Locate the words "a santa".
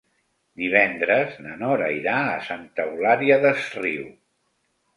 2.31-2.89